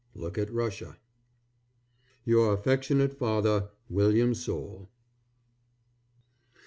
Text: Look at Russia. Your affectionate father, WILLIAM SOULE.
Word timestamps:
Look 0.15 0.35
at 0.39 0.51
Russia. 0.51 0.97
Your 2.25 2.53
affectionate 2.55 3.13
father, 3.13 3.69
WILLIAM 3.87 4.33
SOULE. 4.33 4.89